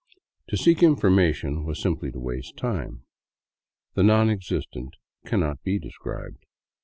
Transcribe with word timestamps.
To 0.47 0.57
seek 0.57 0.81
information 0.81 1.63
was 1.63 1.79
simply 1.79 2.11
to 2.11 2.19
waste 2.19 2.57
time. 2.57 3.03
The 3.93 4.01
non 4.01 4.31
existent 4.31 4.95
cannot 5.25 5.61
be 5.61 5.77
described. 5.77 6.43